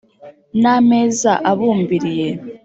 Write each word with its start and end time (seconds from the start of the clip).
N'ameza 0.61 1.31
abumbiriye. 1.51 2.29